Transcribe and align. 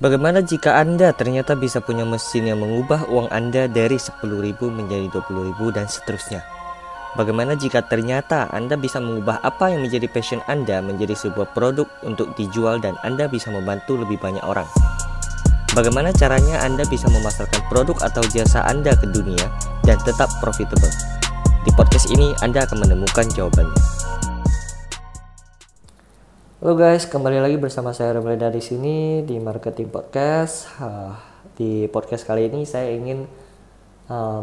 Bagaimana 0.00 0.40
jika 0.40 0.80
Anda 0.80 1.12
ternyata 1.12 1.52
bisa 1.52 1.84
punya 1.84 2.08
mesin 2.08 2.48
yang 2.48 2.64
mengubah 2.64 3.04
uang 3.12 3.28
Anda 3.28 3.68
dari 3.68 4.00
10.000 4.00 4.24
menjadi 4.72 5.12
20.000 5.12 5.76
dan 5.76 5.92
seterusnya? 5.92 6.40
Bagaimana 7.20 7.52
jika 7.52 7.84
ternyata 7.84 8.48
Anda 8.48 8.80
bisa 8.80 8.96
mengubah 8.96 9.44
apa 9.44 9.68
yang 9.68 9.84
menjadi 9.84 10.08
passion 10.08 10.40
Anda 10.48 10.80
menjadi 10.80 11.12
sebuah 11.12 11.52
produk 11.52 11.84
untuk 12.00 12.32
dijual 12.32 12.80
dan 12.80 12.96
Anda 13.04 13.28
bisa 13.28 13.52
membantu 13.52 14.00
lebih 14.00 14.16
banyak 14.16 14.40
orang? 14.40 14.64
Bagaimana 15.76 16.16
caranya 16.16 16.64
Anda 16.64 16.88
bisa 16.88 17.04
memasarkan 17.12 17.68
produk 17.68 18.00
atau 18.00 18.24
jasa 18.32 18.64
Anda 18.64 18.96
ke 18.96 19.04
dunia 19.04 19.52
dan 19.84 20.00
tetap 20.00 20.32
profitable? 20.40 20.96
Di 21.68 21.76
podcast 21.76 22.08
ini 22.08 22.32
Anda 22.40 22.64
akan 22.64 22.88
menemukan 22.88 23.28
jawabannya. 23.36 23.76
Halo 26.60 26.76
guys, 26.76 27.08
kembali 27.08 27.40
lagi 27.40 27.56
bersama 27.56 27.96
saya 27.96 28.20
Remle 28.20 28.36
dari 28.36 28.60
sini 28.60 29.24
di 29.24 29.40
Marketing 29.40 29.88
Podcast. 29.88 30.68
Di 31.56 31.88
podcast 31.88 32.28
kali 32.28 32.52
ini 32.52 32.68
saya 32.68 32.92
ingin 32.92 33.24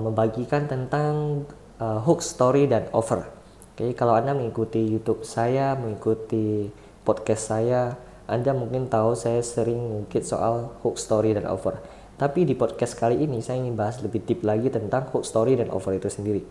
membagikan 0.01 0.65
tentang 0.65 1.45
hook 1.77 2.25
story 2.25 2.65
dan 2.65 2.89
offer. 2.89 3.21
Oke, 3.69 3.93
kalau 3.93 4.17
Anda 4.17 4.33
mengikuti 4.33 4.81
YouTube 4.81 5.29
saya, 5.29 5.77
mengikuti 5.77 6.73
podcast 7.05 7.53
saya, 7.53 7.93
Anda 8.25 8.49
mungkin 8.57 8.89
tahu 8.89 9.13
saya 9.13 9.45
sering 9.45 9.77
mengukit 9.77 10.25
soal 10.25 10.73
hook 10.81 10.97
story 10.97 11.37
dan 11.37 11.45
offer. 11.45 11.77
Tapi 12.17 12.49
di 12.49 12.57
podcast 12.57 12.97
kali 12.97 13.29
ini 13.29 13.45
saya 13.45 13.61
ingin 13.61 13.77
bahas 13.77 14.01
lebih 14.01 14.25
deep 14.25 14.41
lagi 14.41 14.73
tentang 14.73 15.05
hook 15.13 15.21
story 15.21 15.53
dan 15.53 15.69
offer 15.69 15.93
itu 15.93 16.09
sendiri 16.09 16.41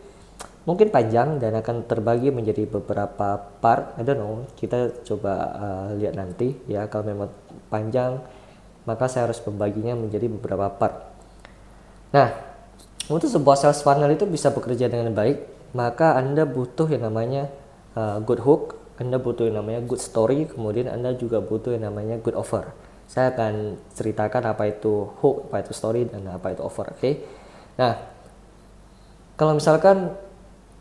mungkin 0.66 0.91
panjang 0.91 1.38
dan 1.38 1.55
akan 1.55 1.87
terbagi 1.87 2.34
menjadi 2.34 2.66
beberapa 2.66 3.38
part. 3.62 3.95
I 3.97 4.02
don't 4.02 4.19
know, 4.19 4.45
kita 4.59 5.06
coba 5.06 5.33
uh, 5.55 5.87
lihat 5.95 6.19
nanti 6.19 6.59
ya. 6.66 6.91
Kalau 6.91 7.06
memang 7.06 7.30
panjang, 7.70 8.19
maka 8.84 9.06
saya 9.06 9.30
harus 9.30 9.39
membaginya 9.47 9.95
menjadi 9.95 10.27
beberapa 10.27 10.66
part. 10.75 11.06
Nah, 12.11 12.34
untuk 13.06 13.31
sebuah 13.31 13.55
sales 13.55 13.81
funnel 13.86 14.11
itu 14.11 14.27
bisa 14.27 14.50
bekerja 14.50 14.91
dengan 14.91 15.14
baik, 15.14 15.70
maka 15.78 16.19
Anda 16.19 16.42
butuh 16.42 16.91
yang 16.91 17.06
namanya 17.06 17.47
uh, 17.95 18.19
good 18.19 18.42
hook, 18.42 18.75
Anda 18.98 19.23
butuh 19.23 19.47
yang 19.47 19.62
namanya 19.62 19.86
good 19.86 20.03
story, 20.03 20.51
kemudian 20.51 20.91
Anda 20.91 21.14
juga 21.14 21.39
butuh 21.39 21.78
yang 21.78 21.86
namanya 21.95 22.19
good 22.19 22.34
offer. 22.34 22.75
Saya 23.06 23.30
akan 23.30 23.78
ceritakan 23.95 24.51
apa 24.51 24.67
itu 24.67 25.06
hook, 25.23 25.47
apa 25.47 25.62
itu 25.62 25.70
story, 25.70 26.11
dan 26.11 26.27
apa 26.27 26.51
itu 26.51 26.67
offer. 26.67 26.91
Oke. 26.91 26.98
Okay? 26.98 27.14
Nah, 27.78 27.95
kalau 29.39 29.55
misalkan 29.55 30.25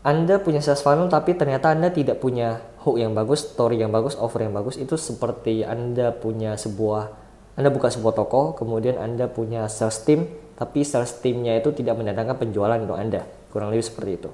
anda 0.06 0.38
punya 0.38 0.62
sales 0.62 0.86
funnel 0.86 1.10
tapi 1.10 1.34
ternyata 1.34 1.74
Anda 1.74 1.90
tidak 1.90 2.22
punya 2.22 2.62
hook 2.86 2.94
yang 2.94 3.10
bagus, 3.10 3.42
story 3.42 3.82
yang 3.82 3.90
bagus, 3.90 4.14
offer 4.14 4.46
yang 4.46 4.54
bagus, 4.54 4.78
itu 4.78 4.94
seperti 4.94 5.66
Anda 5.66 6.14
punya 6.14 6.54
sebuah 6.54 7.26
Anda 7.58 7.74
buka 7.74 7.90
sebuah 7.90 8.14
toko, 8.14 8.54
kemudian 8.54 9.02
Anda 9.02 9.26
punya 9.26 9.66
sales 9.66 9.98
team, 10.06 10.30
tapi 10.54 10.86
sales 10.86 11.10
teamnya 11.18 11.58
itu 11.58 11.74
tidak 11.74 11.98
mendatangkan 11.98 12.38
penjualan 12.38 12.78
untuk 12.78 12.94
Anda. 12.94 13.26
Kurang 13.50 13.74
lebih 13.74 13.82
seperti 13.82 14.10
itu. 14.14 14.30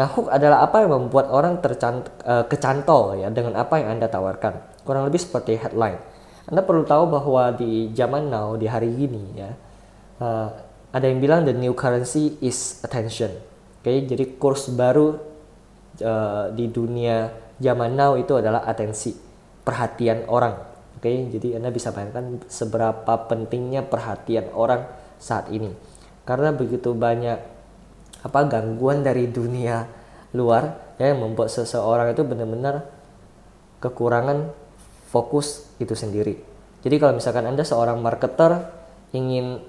Nah, 0.00 0.06
hook 0.08 0.32
adalah 0.32 0.64
apa 0.64 0.80
yang 0.80 0.96
membuat 0.96 1.28
orang 1.28 1.60
tercant 1.60 2.08
uh, 2.24 2.48
kecantol 2.48 3.20
ya 3.20 3.28
dengan 3.28 3.60
apa 3.60 3.84
yang 3.84 4.00
Anda 4.00 4.08
tawarkan. 4.08 4.80
Kurang 4.88 5.04
lebih 5.04 5.20
seperti 5.20 5.60
headline. 5.60 6.00
Anda 6.48 6.64
perlu 6.64 6.88
tahu 6.88 7.04
bahwa 7.04 7.52
di 7.52 7.92
zaman 7.92 8.32
now, 8.32 8.56
di 8.56 8.64
hari 8.64 8.88
ini 8.96 9.24
ya, 9.36 9.50
uh, 10.24 10.48
ada 10.88 11.04
yang 11.04 11.20
bilang 11.20 11.44
the 11.44 11.52
new 11.52 11.76
currency 11.76 12.40
is 12.40 12.80
attention 12.80 13.49
Oke, 13.80 14.04
jadi 14.04 14.36
kurs 14.36 14.68
baru 14.76 15.16
uh, 16.04 16.52
di 16.52 16.68
dunia 16.68 17.32
zaman 17.56 17.96
now 17.96 18.12
itu 18.20 18.36
adalah 18.36 18.68
atensi, 18.68 19.16
perhatian 19.64 20.28
orang. 20.28 20.52
Oke, 21.00 21.08
jadi 21.32 21.56
Anda 21.56 21.72
bisa 21.72 21.88
bayangkan 21.96 22.44
seberapa 22.44 23.24
pentingnya 23.24 23.88
perhatian 23.88 24.52
orang 24.52 24.84
saat 25.16 25.48
ini. 25.48 25.72
Karena 26.28 26.52
begitu 26.52 26.92
banyak 26.92 27.40
apa 28.20 28.40
gangguan 28.44 29.00
dari 29.00 29.32
dunia 29.32 29.88
luar 30.36 30.92
ya 31.00 31.16
yang 31.16 31.24
membuat 31.24 31.48
seseorang 31.48 32.12
itu 32.12 32.20
benar-benar 32.20 32.84
kekurangan 33.80 34.52
fokus 35.08 35.72
itu 35.80 35.96
sendiri. 35.96 36.36
Jadi 36.84 36.96
kalau 37.00 37.16
misalkan 37.16 37.48
Anda 37.48 37.64
seorang 37.64 37.98
marketer 38.04 38.68
ingin 39.16 39.64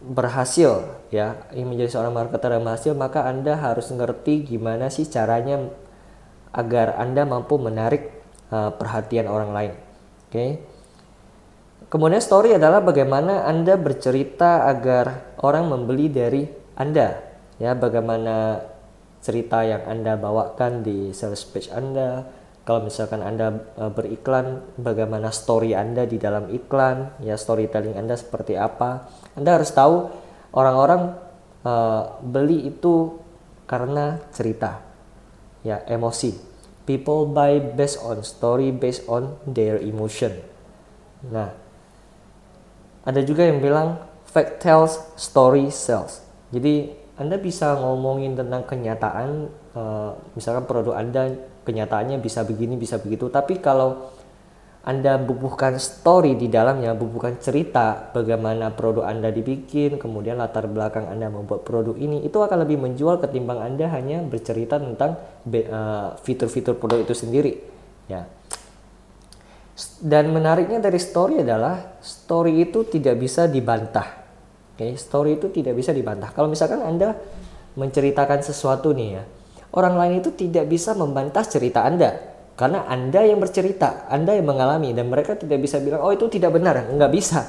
berhasil 0.00 0.80
ya 1.12 1.44
ingin 1.52 1.76
menjadi 1.76 2.00
seorang 2.00 2.16
marketer 2.16 2.56
yang 2.56 2.64
berhasil 2.64 2.96
maka 2.96 3.28
anda 3.28 3.52
harus 3.60 3.92
ngerti 3.92 4.48
gimana 4.48 4.88
sih 4.88 5.04
caranya 5.04 5.68
agar 6.56 6.96
anda 6.96 7.28
mampu 7.28 7.60
menarik 7.60 8.08
uh, 8.48 8.72
perhatian 8.72 9.28
orang 9.28 9.52
lain 9.52 9.72
oke 9.76 10.32
okay? 10.32 10.50
kemudian 11.92 12.24
story 12.24 12.56
adalah 12.56 12.80
bagaimana 12.80 13.44
anda 13.44 13.76
bercerita 13.76 14.64
agar 14.72 15.36
orang 15.44 15.68
membeli 15.68 16.08
dari 16.08 16.42
anda 16.80 17.20
ya 17.60 17.76
bagaimana 17.76 18.64
cerita 19.20 19.60
yang 19.68 19.84
anda 19.84 20.16
bawakan 20.16 20.80
di 20.80 21.12
sales 21.12 21.44
page 21.44 21.68
anda 21.68 22.24
kalau 22.70 22.86
misalkan 22.86 23.18
Anda 23.18 23.66
uh, 23.82 23.90
beriklan, 23.90 24.62
bagaimana 24.78 25.34
story 25.34 25.74
Anda 25.74 26.06
di 26.06 26.22
dalam 26.22 26.54
iklan, 26.54 27.18
ya 27.18 27.34
storytelling 27.34 27.98
Anda 27.98 28.14
seperti 28.14 28.54
apa. 28.54 29.10
Anda 29.34 29.58
harus 29.58 29.74
tahu 29.74 30.06
orang-orang 30.54 31.18
uh, 31.66 32.22
beli 32.22 32.70
itu 32.70 33.18
karena 33.66 34.22
cerita, 34.30 34.86
ya 35.66 35.82
emosi. 35.82 36.38
People 36.86 37.26
buy 37.34 37.58
based 37.74 37.98
on 38.06 38.22
story, 38.22 38.70
based 38.70 39.02
on 39.10 39.34
their 39.50 39.82
emotion. 39.82 40.38
Nah, 41.26 41.50
ada 43.02 43.18
juga 43.26 43.50
yang 43.50 43.58
bilang 43.58 43.98
fact 44.30 44.62
tells, 44.62 44.94
story 45.18 45.74
sells. 45.74 46.22
Jadi 46.54 46.94
Anda 47.18 47.34
bisa 47.34 47.74
ngomongin 47.82 48.38
tentang 48.38 48.62
kenyataan, 48.62 49.50
uh, 49.74 50.14
misalkan 50.38 50.70
produk 50.70 50.94
Anda 51.02 51.50
kenyataannya 51.70 52.18
bisa 52.18 52.42
begini 52.42 52.74
bisa 52.74 52.98
begitu 52.98 53.30
tapi 53.30 53.62
kalau 53.62 54.10
anda 54.80 55.20
bubuhkan 55.20 55.76
story 55.76 56.40
di 56.40 56.48
dalamnya, 56.48 56.96
bubuhkan 56.96 57.36
cerita 57.36 58.08
bagaimana 58.16 58.72
produk 58.72 59.12
Anda 59.12 59.28
dibikin, 59.28 60.00
kemudian 60.00 60.40
latar 60.40 60.64
belakang 60.72 61.04
Anda 61.04 61.28
membuat 61.28 61.68
produk 61.68 61.92
ini, 62.00 62.24
itu 62.24 62.40
akan 62.40 62.64
lebih 62.64 62.80
menjual 62.80 63.20
ketimbang 63.20 63.60
Anda 63.60 63.92
hanya 63.92 64.24
bercerita 64.24 64.80
tentang 64.80 65.20
uh, 65.20 66.16
fitur-fitur 66.24 66.80
produk 66.80 67.04
itu 67.04 67.12
sendiri. 67.12 67.60
Ya. 68.08 68.24
Dan 70.00 70.32
menariknya 70.32 70.80
dari 70.80 70.96
story 70.96 71.44
adalah 71.44 72.00
story 72.00 72.64
itu 72.64 72.88
tidak 72.88 73.20
bisa 73.20 73.52
dibantah. 73.52 74.08
Oke, 74.72 74.80
okay? 74.80 74.92
story 74.96 75.36
itu 75.36 75.52
tidak 75.52 75.76
bisa 75.76 75.92
dibantah. 75.92 76.32
Kalau 76.32 76.48
misalkan 76.48 76.80
Anda 76.80 77.20
menceritakan 77.76 78.40
sesuatu 78.40 78.96
nih 78.96 79.08
ya, 79.12 79.24
orang 79.74 79.94
lain 79.98 80.12
itu 80.22 80.30
tidak 80.34 80.66
bisa 80.66 80.94
membantah 80.94 81.42
cerita 81.46 81.86
Anda 81.86 82.30
karena 82.60 82.84
Anda 82.84 83.24
yang 83.24 83.40
bercerita, 83.40 84.04
Anda 84.12 84.36
yang 84.36 84.44
mengalami 84.44 84.92
dan 84.92 85.08
mereka 85.08 85.32
tidak 85.32 85.64
bisa 85.64 85.80
bilang 85.80 86.04
oh 86.04 86.12
itu 86.12 86.28
tidak 86.28 86.52
benar, 86.52 86.92
nggak 86.92 87.08
bisa. 87.08 87.48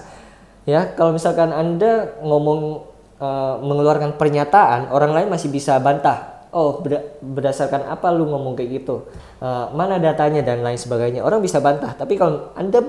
Ya, 0.63 0.87
kalau 0.95 1.11
misalkan 1.11 1.51
Anda 1.51 2.15
ngomong 2.23 2.87
uh, 3.19 3.59
mengeluarkan 3.59 4.15
pernyataan, 4.15 4.87
orang 4.87 5.11
lain 5.11 5.27
masih 5.27 5.51
bisa 5.51 5.75
bantah. 5.83 6.47
Oh, 6.55 6.79
berdasarkan 7.19 7.91
apa 7.91 8.07
lu 8.11 8.23
ngomong 8.27 8.55
kayak 8.55 8.83
gitu? 8.83 9.11
Uh, 9.43 9.67
mana 9.75 9.99
datanya 9.99 10.39
dan 10.47 10.63
lain 10.63 10.79
sebagainya. 10.79 11.27
Orang 11.27 11.43
bisa 11.43 11.59
bantah, 11.59 11.91
tapi 11.91 12.15
kalau 12.15 12.55
Anda 12.55 12.79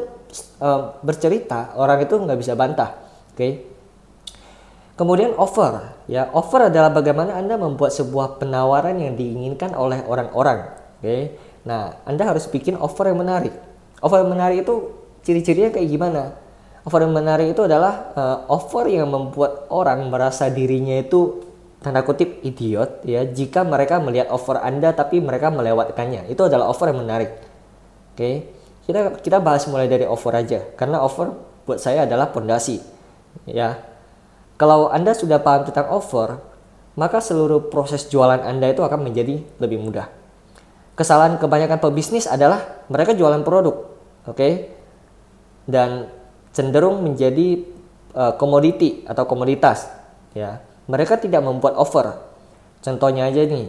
uh, 0.62 1.03
bercerita, 1.03 1.75
orang 1.75 2.06
itu 2.06 2.15
nggak 2.22 2.38
bisa 2.38 2.54
bantah. 2.54 3.03
Oke. 3.34 3.38
Okay? 3.38 3.53
Kemudian 5.03 5.35
offer, 5.35 5.99
ya 6.07 6.31
offer 6.31 6.71
adalah 6.71 6.95
bagaimana 6.95 7.35
Anda 7.35 7.59
membuat 7.59 7.91
sebuah 7.91 8.39
penawaran 8.39 9.03
yang 9.03 9.19
diinginkan 9.19 9.75
oleh 9.75 9.99
orang-orang. 10.07 10.79
Oke, 10.79 11.03
okay? 11.03 11.23
nah 11.67 11.99
Anda 12.07 12.31
harus 12.31 12.47
bikin 12.47 12.79
offer 12.79 13.11
yang 13.11 13.19
menarik. 13.19 13.51
Offer 13.99 14.23
yang 14.23 14.31
menarik 14.31 14.63
itu 14.63 14.95
ciri-cirinya 15.27 15.75
kayak 15.75 15.91
gimana? 15.91 16.39
Offer 16.87 17.03
yang 17.03 17.19
menarik 17.19 17.51
itu 17.51 17.67
adalah 17.67 18.15
uh, 18.15 18.39
offer 18.47 18.95
yang 18.95 19.10
membuat 19.10 19.66
orang 19.75 20.07
merasa 20.07 20.47
dirinya 20.54 20.95
itu 20.95 21.51
tanda 21.83 22.07
kutip 22.07 22.39
idiot 22.47 23.03
ya 23.03 23.27
jika 23.27 23.66
mereka 23.66 23.98
melihat 23.98 24.31
offer 24.31 24.55
Anda 24.63 24.95
tapi 24.95 25.19
mereka 25.19 25.51
melewatkannya. 25.51 26.31
Itu 26.31 26.47
adalah 26.47 26.71
offer 26.71 26.95
yang 26.95 27.03
menarik. 27.03 27.43
Oke, 28.15 28.22
okay? 28.22 28.34
kita 28.87 29.19
kita 29.19 29.43
bahas 29.43 29.66
mulai 29.66 29.91
dari 29.91 30.07
offer 30.07 30.31
aja 30.31 30.63
karena 30.78 31.03
offer 31.03 31.34
buat 31.66 31.83
saya 31.83 32.07
adalah 32.07 32.31
pondasi. 32.31 32.78
Ya, 33.51 33.83
kalau 34.62 34.94
Anda 34.94 35.10
sudah 35.10 35.42
paham 35.42 35.66
tentang 35.66 35.91
offer, 35.91 36.38
maka 36.94 37.18
seluruh 37.18 37.66
proses 37.66 38.06
jualan 38.06 38.38
Anda 38.47 38.70
itu 38.70 38.86
akan 38.86 39.10
menjadi 39.10 39.42
lebih 39.59 39.82
mudah. 39.82 40.06
Kesalahan 40.94 41.34
kebanyakan 41.42 41.82
pebisnis 41.82 42.30
adalah 42.30 42.86
mereka 42.86 43.10
jualan 43.10 43.42
produk, 43.42 43.91
oke? 44.22 44.38
Okay? 44.38 44.70
Dan 45.66 46.06
cenderung 46.54 47.03
menjadi 47.03 47.59
uh, 48.14 48.38
komoditi 48.38 49.03
atau 49.03 49.26
komoditas, 49.26 49.91
ya. 50.30 50.62
Mereka 50.86 51.18
tidak 51.18 51.42
membuat 51.42 51.74
offer. 51.74 52.22
Contohnya 52.86 53.34
aja 53.34 53.42
nih, 53.42 53.66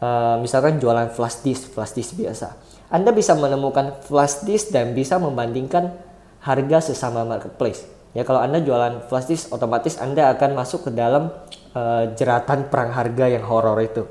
uh, 0.00 0.40
misalkan 0.40 0.80
jualan 0.80 1.12
flash 1.12 1.44
disk, 1.44 1.68
flash 1.68 1.92
disk 1.92 2.16
biasa. 2.16 2.56
Anda 2.88 3.12
bisa 3.12 3.36
menemukan 3.36 4.00
flash 4.08 4.40
disk 4.48 4.72
dan 4.72 4.96
bisa 4.96 5.20
membandingkan 5.20 6.00
harga 6.40 6.80
sesama 6.80 7.28
marketplace 7.28 7.99
Ya 8.10 8.26
kalau 8.26 8.42
Anda 8.42 8.58
jualan 8.58 9.06
flash 9.06 9.30
disk 9.30 9.54
otomatis 9.54 9.94
Anda 10.02 10.34
akan 10.34 10.58
masuk 10.58 10.88
ke 10.88 10.90
dalam 10.90 11.30
uh, 11.78 12.04
jeratan 12.18 12.66
perang 12.66 12.90
harga 12.90 13.30
yang 13.30 13.46
horor 13.46 13.78
itu. 13.78 14.02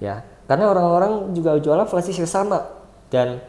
Ya. 0.00 0.24
Karena 0.48 0.68
orang-orang 0.72 1.32
juga 1.36 1.56
jualan 1.60 1.84
flash 1.88 2.08
disk 2.08 2.24
yang 2.24 2.32
sama 2.32 2.64
dan 3.12 3.40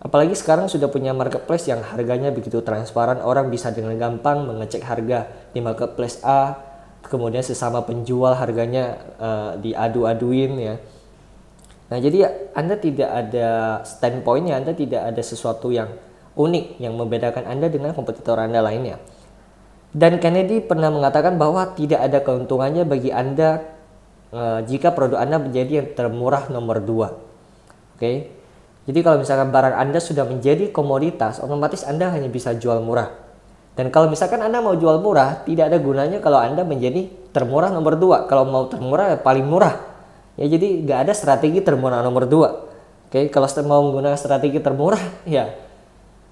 apalagi 0.00 0.32
sekarang 0.36 0.68
sudah 0.68 0.88
punya 0.88 1.12
marketplace 1.12 1.68
yang 1.68 1.80
harganya 1.84 2.32
begitu 2.32 2.60
transparan, 2.64 3.20
orang 3.20 3.52
bisa 3.52 3.72
dengan 3.72 3.96
gampang 3.96 4.44
mengecek 4.48 4.84
harga 4.84 5.28
di 5.52 5.60
marketplace 5.60 6.20
A, 6.24 6.56
kemudian 7.04 7.44
sesama 7.44 7.84
penjual 7.84 8.34
harganya 8.36 8.98
uh, 9.16 9.52
diadu-aduin 9.60 10.52
ya. 10.56 10.76
Nah, 11.86 11.98
jadi 12.02 12.50
Anda 12.50 12.82
tidak 12.82 13.06
ada 13.06 13.80
standpointnya, 13.86 14.58
Anda 14.58 14.74
tidak 14.74 15.14
ada 15.14 15.22
sesuatu 15.22 15.70
yang 15.70 15.94
unik 16.36 16.78
yang 16.78 16.94
membedakan 16.94 17.48
Anda 17.48 17.72
dengan 17.72 17.96
kompetitor 17.96 18.36
Anda 18.36 18.60
lainnya. 18.60 19.00
Dan 19.96 20.20
Kennedy 20.20 20.60
pernah 20.60 20.92
mengatakan 20.92 21.40
bahwa 21.40 21.72
tidak 21.72 22.04
ada 22.04 22.20
keuntungannya 22.20 22.84
bagi 22.84 23.08
Anda 23.08 23.64
uh, 24.28 24.60
jika 24.68 24.92
produk 24.92 25.24
Anda 25.24 25.40
menjadi 25.40 25.80
yang 25.80 25.88
termurah 25.96 26.52
nomor 26.52 26.84
dua. 26.84 27.16
Oke, 27.96 28.00
okay? 28.04 28.16
jadi 28.84 29.00
kalau 29.00 29.24
misalkan 29.24 29.48
barang 29.48 29.72
Anda 29.72 29.96
sudah 30.04 30.28
menjadi 30.28 30.68
komoditas, 30.68 31.40
otomatis 31.40 31.80
Anda 31.88 32.12
hanya 32.12 32.28
bisa 32.28 32.52
jual 32.52 32.84
murah. 32.84 33.08
Dan 33.72 33.88
kalau 33.88 34.12
misalkan 34.12 34.44
Anda 34.44 34.60
mau 34.60 34.76
jual 34.76 35.00
murah, 35.00 35.40
tidak 35.48 35.72
ada 35.72 35.80
gunanya 35.80 36.20
kalau 36.20 36.36
Anda 36.36 36.60
menjadi 36.60 37.08
termurah 37.32 37.72
nomor 37.72 37.96
dua. 37.96 38.28
Kalau 38.28 38.44
mau 38.44 38.68
termurah, 38.68 39.16
ya 39.16 39.18
paling 39.20 39.48
murah. 39.48 39.80
Ya 40.36 40.44
jadi 40.44 40.84
nggak 40.84 41.08
ada 41.08 41.12
strategi 41.16 41.64
termurah 41.64 42.04
nomor 42.04 42.28
dua. 42.28 42.68
Oke, 43.08 43.24
okay? 43.24 43.24
kalau 43.32 43.48
mau 43.64 43.80
menggunakan 43.88 44.20
strategi 44.20 44.60
termurah, 44.60 45.00
ya 45.24 45.65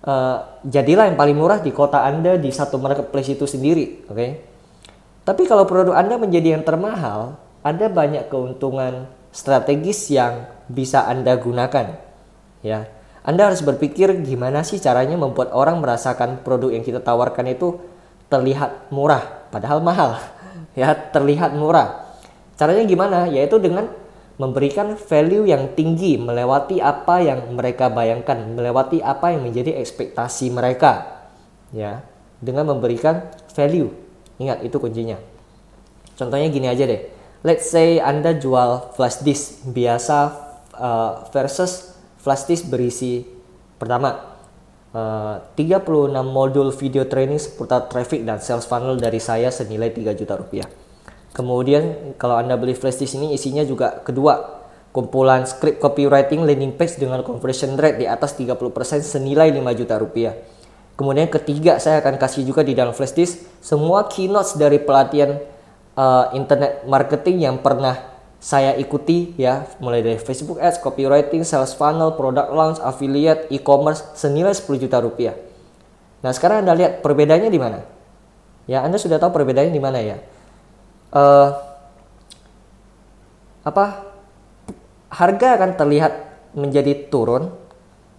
uh, 0.04 0.60
jadilah 0.64 1.08
yang 1.10 1.18
paling 1.18 1.36
murah 1.36 1.58
di 1.64 1.72
kota 1.72 2.04
Anda 2.04 2.36
di 2.36 2.52
satu 2.52 2.76
marketplace 2.78 3.34
itu 3.34 3.48
sendiri, 3.48 4.06
oke? 4.08 4.14
Okay? 4.14 4.30
Tapi 5.24 5.42
kalau 5.48 5.64
produk 5.64 5.96
Anda 5.96 6.20
menjadi 6.20 6.60
yang 6.60 6.64
termahal, 6.64 7.40
ada 7.64 7.86
banyak 7.88 8.28
keuntungan 8.28 9.08
strategis 9.32 10.12
yang 10.12 10.44
bisa 10.68 11.08
Anda 11.08 11.34
gunakan, 11.40 11.96
ya. 12.60 12.86
Anda 13.24 13.48
harus 13.48 13.64
berpikir 13.64 14.20
gimana 14.20 14.60
sih 14.60 14.76
caranya 14.76 15.16
membuat 15.16 15.48
orang 15.56 15.80
merasakan 15.80 16.44
produk 16.44 16.76
yang 16.76 16.84
kita 16.84 17.00
tawarkan 17.00 17.56
itu 17.56 17.80
terlihat 18.28 18.92
murah, 18.92 19.48
padahal 19.48 19.80
mahal, 19.80 20.20
ya 20.78 20.92
terlihat 20.92 21.56
murah. 21.56 22.04
Caranya 22.54 22.84
gimana? 22.84 23.26
Yaitu 23.26 23.56
dengan 23.58 23.88
memberikan 24.34 24.98
value 24.98 25.46
yang 25.46 25.72
tinggi 25.78 26.18
melewati 26.18 26.82
apa 26.82 27.22
yang 27.22 27.54
mereka 27.54 27.86
bayangkan, 27.90 28.50
melewati 28.50 28.98
apa 28.98 29.30
yang 29.30 29.46
menjadi 29.46 29.78
ekspektasi 29.78 30.50
mereka. 30.50 31.22
Ya, 31.74 32.06
dengan 32.38 32.70
memberikan 32.70 33.30
value. 33.54 33.90
Ingat 34.38 34.66
itu 34.66 34.76
kuncinya. 34.78 35.18
Contohnya 36.14 36.46
gini 36.50 36.66
aja 36.70 36.86
deh. 36.86 37.10
Let's 37.44 37.68
say 37.68 37.98
Anda 38.00 38.34
jual 38.38 38.94
flash 38.96 39.20
disk 39.20 39.66
biasa 39.68 40.18
uh, 40.74 41.12
versus 41.30 41.94
flash 42.18 42.48
disk 42.48 42.70
berisi 42.72 43.26
pertama 43.76 44.38
uh, 44.96 45.42
36 45.52 46.14
modul 46.24 46.72
video 46.72 47.04
training 47.04 47.36
seputar 47.36 47.90
traffic 47.90 48.24
dan 48.24 48.40
sales 48.40 48.64
funnel 48.64 48.96
dari 48.96 49.20
saya 49.20 49.52
senilai 49.52 49.92
3 49.92 50.16
juta 50.16 50.40
rupiah 50.40 50.64
Kemudian 51.34 52.14
kalau 52.14 52.38
Anda 52.38 52.54
beli 52.54 52.78
flash 52.78 53.02
disk 53.02 53.18
ini 53.18 53.34
isinya 53.34 53.66
juga 53.66 53.98
kedua 54.06 54.62
kumpulan 54.94 55.42
script 55.42 55.82
copywriting 55.82 56.46
landing 56.46 56.78
page 56.78 57.02
dengan 57.02 57.26
conversion 57.26 57.74
rate 57.74 57.98
di 57.98 58.06
atas 58.06 58.38
30% 58.38 58.54
senilai 59.02 59.50
5 59.50 59.58
juta 59.74 59.98
rupiah. 59.98 60.38
Kemudian 60.94 61.26
ketiga 61.26 61.82
saya 61.82 61.98
akan 61.98 62.22
kasih 62.22 62.46
juga 62.46 62.62
di 62.62 62.78
dalam 62.78 62.94
flash 62.94 63.18
disk 63.18 63.42
semua 63.58 64.06
keynotes 64.06 64.54
dari 64.54 64.78
pelatihan 64.78 65.42
uh, 65.98 66.30
internet 66.38 66.86
marketing 66.86 67.42
yang 67.42 67.58
pernah 67.58 68.14
saya 68.38 68.78
ikuti 68.78 69.34
ya 69.34 69.66
mulai 69.82 70.06
dari 70.06 70.22
Facebook 70.22 70.62
Ads, 70.62 70.78
copywriting, 70.78 71.42
sales 71.42 71.74
funnel, 71.74 72.14
product 72.14 72.54
launch, 72.54 72.78
affiliate, 72.78 73.50
e-commerce 73.50 74.06
senilai 74.14 74.54
10 74.54 74.86
juta 74.86 75.02
rupiah. 75.02 75.34
Nah 76.22 76.30
sekarang 76.30 76.62
Anda 76.62 76.78
lihat 76.78 77.02
perbedaannya 77.02 77.50
di 77.50 77.58
mana? 77.58 77.82
Ya 78.70 78.86
Anda 78.86 79.02
sudah 79.02 79.18
tahu 79.18 79.34
perbedaannya 79.34 79.74
di 79.74 79.82
mana 79.82 79.98
ya? 79.98 80.22
Uh, 81.14 81.48
apa 83.64 83.84
harga 85.08 85.48
akan 85.56 85.70
terlihat 85.78 86.12
menjadi 86.58 87.08
turun 87.08 87.54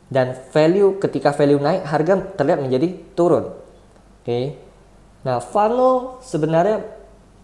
dan 0.10 0.34
value 0.54 0.98
ketika 0.98 1.36
value 1.36 1.60
naik 1.60 1.84
harga 1.86 2.14
terlihat 2.40 2.60
menjadi 2.64 2.88
turun. 3.14 3.52
Oke. 3.52 4.26
Okay. 4.26 4.46
Nah, 5.26 5.42
funnel 5.42 6.22
sebenarnya 6.22 6.86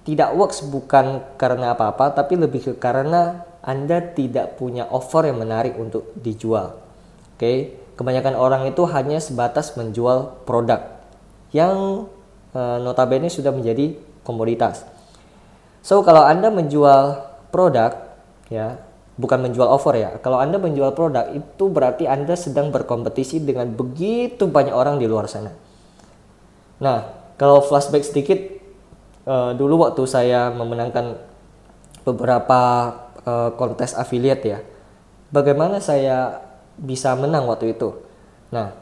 tidak 0.01 0.33
works 0.33 0.65
bukan 0.65 1.21
karena 1.37 1.77
apa-apa 1.77 2.13
tapi 2.13 2.37
lebih 2.37 2.61
ke 2.61 2.73
karena 2.77 3.45
Anda 3.61 4.01
tidak 4.01 4.57
punya 4.57 4.89
offer 4.89 5.29
yang 5.29 5.41
menarik 5.41 5.77
untuk 5.77 6.09
dijual. 6.17 6.79
Oke. 7.35 7.37
Okay. 7.37 7.57
Kebanyakan 7.91 8.33
orang 8.33 8.65
itu 8.65 8.81
hanya 8.89 9.21
sebatas 9.21 9.77
menjual 9.77 10.41
produk 10.47 11.05
yang 11.53 12.07
uh, 12.55 12.77
notabene 12.81 13.29
sudah 13.29 13.53
menjadi 13.53 13.93
komoditas. 14.25 14.87
So 15.81 16.05
kalau 16.05 16.21
Anda 16.21 16.53
menjual 16.53 17.21
produk 17.49 18.13
ya, 18.53 18.77
bukan 19.17 19.49
menjual 19.49 19.65
offer 19.69 19.97
ya. 19.97 20.11
Kalau 20.21 20.37
Anda 20.37 20.61
menjual 20.61 20.93
produk 20.93 21.29
itu 21.33 21.69
berarti 21.69 22.05
Anda 22.05 22.37
sedang 22.37 22.69
berkompetisi 22.69 23.41
dengan 23.41 23.69
begitu 23.73 24.45
banyak 24.49 24.73
orang 24.73 25.01
di 25.01 25.05
luar 25.09 25.25
sana. 25.25 25.53
Nah, 26.81 27.05
kalau 27.37 27.61
flashback 27.61 28.05
sedikit 28.05 28.39
uh, 29.25 29.53
dulu 29.53 29.85
waktu 29.85 30.05
saya 30.05 30.53
memenangkan 30.53 31.17
beberapa 32.05 32.61
uh, 33.25 33.49
kontes 33.57 33.93
affiliate 33.93 34.45
ya. 34.45 34.59
Bagaimana 35.31 35.79
saya 35.79 36.41
bisa 36.75 37.13
menang 37.13 37.47
waktu 37.47 37.77
itu? 37.77 37.93
Nah, 38.51 38.73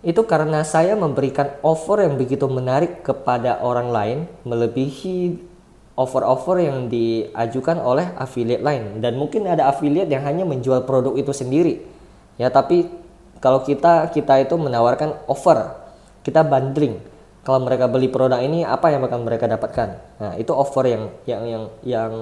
itu 0.00 0.24
karena 0.24 0.64
saya 0.64 0.96
memberikan 0.96 1.52
offer 1.60 2.08
yang 2.08 2.16
begitu 2.16 2.48
menarik 2.48 3.04
kepada 3.04 3.60
orang 3.60 3.92
lain 3.92 4.18
melebihi 4.48 5.49
offer-offer 6.00 6.64
yang 6.64 6.88
diajukan 6.88 7.76
oleh 7.76 8.08
affiliate 8.16 8.64
lain. 8.64 9.04
Dan 9.04 9.20
mungkin 9.20 9.44
ada 9.44 9.68
affiliate 9.68 10.08
yang 10.08 10.24
hanya 10.24 10.48
menjual 10.48 10.88
produk 10.88 11.12
itu 11.12 11.36
sendiri. 11.36 11.84
Ya 12.40 12.48
tapi 12.48 12.88
kalau 13.44 13.60
kita 13.60 14.08
kita 14.08 14.40
itu 14.40 14.56
menawarkan 14.56 15.28
offer 15.28 15.76
kita 16.24 16.40
bundling. 16.40 16.96
Kalau 17.44 17.60
mereka 17.60 17.88
beli 17.88 18.08
produk 18.08 18.40
ini 18.40 18.64
apa 18.64 18.88
yang 18.88 19.04
akan 19.04 19.20
mereka 19.28 19.44
dapatkan? 19.44 19.88
Nah 20.20 20.32
itu 20.40 20.52
offer 20.56 20.88
yang 20.88 21.02
yang 21.28 21.42
yang 21.44 21.64
yang 21.84 22.12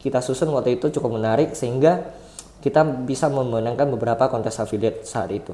kita 0.00 0.20
susun 0.20 0.52
waktu 0.52 0.76
itu 0.76 0.92
cukup 0.92 1.16
menarik 1.16 1.56
sehingga 1.56 2.04
kita 2.60 2.84
bisa 3.08 3.28
memenangkan 3.32 3.88
beberapa 3.92 4.28
kontes 4.28 4.60
affiliate 4.60 5.04
saat 5.08 5.32
itu. 5.32 5.52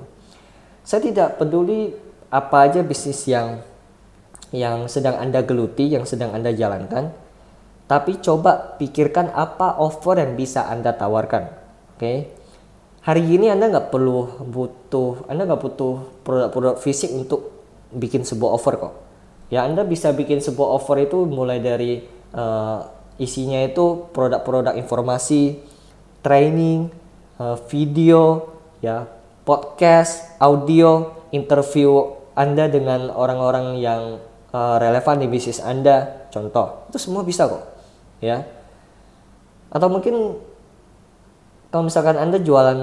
Saya 0.83 1.07
tidak 1.07 1.39
peduli 1.39 1.95
apa 2.31 2.71
aja 2.71 2.83
bisnis 2.83 3.27
yang 3.27 3.63
yang 4.51 4.91
sedang 4.91 5.19
anda 5.19 5.43
geluti 5.43 5.91
yang 5.91 6.07
sedang 6.07 6.35
anda 6.35 6.51
jalankan 6.51 7.15
tapi 7.91 8.23
coba 8.23 8.79
pikirkan 8.79 9.35
apa 9.35 9.75
offer 9.83 10.23
yang 10.23 10.39
bisa 10.39 10.71
Anda 10.71 10.95
tawarkan. 10.95 11.51
Oke. 11.51 11.99
Okay? 11.99 12.19
Hari 13.03 13.35
ini 13.35 13.51
Anda 13.51 13.67
nggak 13.67 13.91
perlu 13.91 14.47
butuh, 14.47 15.27
Anda 15.27 15.43
nggak 15.51 15.59
butuh 15.59 16.23
produk-produk 16.23 16.79
fisik 16.79 17.11
untuk 17.11 17.51
bikin 17.91 18.23
sebuah 18.23 18.55
offer 18.55 18.79
kok. 18.79 18.95
Ya 19.51 19.67
Anda 19.67 19.83
bisa 19.83 20.15
bikin 20.15 20.39
sebuah 20.39 20.79
offer 20.79 21.03
itu 21.03 21.27
mulai 21.27 21.59
dari 21.59 22.07
uh, 22.31 22.87
isinya 23.19 23.59
itu 23.59 24.07
produk-produk 24.15 24.79
informasi, 24.79 25.59
training, 26.23 26.95
uh, 27.43 27.59
video, 27.67 28.55
ya 28.79 29.11
podcast, 29.43 30.39
audio, 30.39 31.27
interview 31.35 32.15
Anda 32.39 32.71
dengan 32.71 33.11
orang-orang 33.11 33.83
yang 33.83 34.23
uh, 34.55 34.79
relevan 34.79 35.19
di 35.19 35.27
bisnis 35.27 35.59
Anda. 35.59 36.31
Contoh, 36.31 36.87
itu 36.87 37.03
semua 37.03 37.27
bisa 37.27 37.51
kok 37.51 37.80
ya. 38.23 38.47
Atau 39.73 39.89
mungkin 39.89 40.41
kalau 41.71 41.87
misalkan 41.87 42.19
anda 42.19 42.43
jualan 42.43 42.81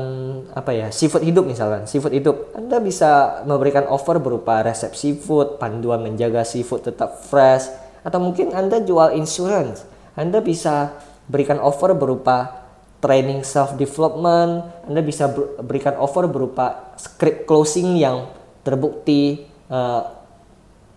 apa 0.55 0.71
ya 0.71 0.87
seafood 0.95 1.19
hidup 1.27 1.43
misalkan 1.43 1.83
seafood 1.83 2.15
hidup 2.15 2.55
anda 2.55 2.79
bisa 2.79 3.43
memberikan 3.43 3.83
offer 3.91 4.15
berupa 4.15 4.63
resep 4.63 4.95
seafood 4.95 5.59
panduan 5.59 5.99
menjaga 5.99 6.47
seafood 6.47 6.87
tetap 6.87 7.19
fresh 7.27 7.67
atau 8.07 8.23
mungkin 8.23 8.55
anda 8.55 8.79
jual 8.79 9.11
insurance. 9.19 9.83
Anda 10.15 10.39
bisa 10.39 10.95
berikan 11.27 11.59
offer 11.59 11.91
berupa 11.93 12.63
training 13.03 13.43
self 13.43 13.75
development 13.75 14.65
anda 14.87 15.03
bisa 15.03 15.29
berikan 15.59 15.99
offer 15.99 16.25
berupa 16.25 16.95
script 16.95 17.45
closing 17.45 17.99
yang 17.99 18.31
terbukti 18.63 19.45
uh, 19.67 20.15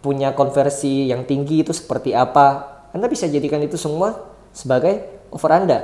punya 0.01 0.33
konversi 0.33 1.11
yang 1.11 1.27
tinggi 1.27 1.67
itu 1.67 1.75
seperti 1.75 2.15
apa. 2.15 2.79
Anda 2.95 3.11
bisa 3.11 3.27
jadikan 3.27 3.61
itu 3.61 3.75
semua 3.75 4.30
sebagai 4.51 5.27
offer 5.31 5.51
Anda. 5.51 5.79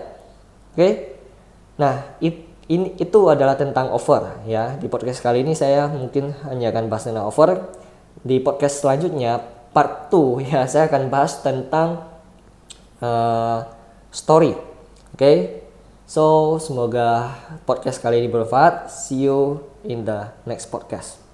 Oke. 0.73 0.77
Okay? 0.77 0.93
Nah, 1.77 2.19
it, 2.19 2.47
ini 2.67 2.99
itu 2.99 3.21
adalah 3.31 3.55
tentang 3.55 3.93
offer 3.95 4.43
ya. 4.49 4.75
Di 4.77 4.91
podcast 4.91 5.23
kali 5.23 5.47
ini 5.47 5.55
saya 5.55 5.87
mungkin 5.87 6.35
hanya 6.51 6.75
akan 6.75 6.91
bahas 6.91 7.07
tentang 7.07 7.27
offer 7.27 7.63
di 8.27 8.43
podcast 8.43 8.83
selanjutnya 8.83 9.39
part 9.71 10.09
2 10.11 10.43
ya 10.51 10.65
saya 10.67 10.89
akan 10.89 11.03
bahas 11.13 11.39
tentang 11.45 12.07
uh, 13.01 13.67
story. 14.11 14.57
Oke. 15.15 15.19
Okay? 15.19 15.39
So, 16.07 16.57
semoga 16.63 17.35
podcast 17.67 17.99
kali 17.99 18.23
ini 18.23 18.31
bermanfaat. 18.31 18.95
See 18.95 19.27
you 19.27 19.67
in 19.83 20.07
the 20.07 20.31
next 20.47 20.71
podcast. 20.71 21.26